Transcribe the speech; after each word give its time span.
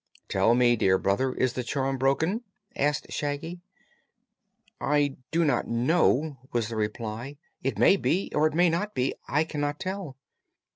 "Tell 0.27 0.55
me, 0.55 0.75
dear 0.75 0.97
brother; 0.97 1.31
is 1.35 1.53
the 1.53 1.63
charm 1.63 1.99
broken?" 1.99 2.41
asked 2.75 3.11
Shaggy. 3.11 3.59
"I 4.79 5.17
do 5.29 5.45
not 5.45 5.67
know," 5.67 6.39
was 6.51 6.69
the 6.69 6.75
reply. 6.75 7.37
"It 7.61 7.77
may 7.77 7.97
be, 7.97 8.31
or 8.33 8.47
it 8.47 8.55
may 8.55 8.67
not 8.67 8.95
be. 8.95 9.13
I 9.27 9.43
cannot 9.43 9.79
tell." 9.79 10.17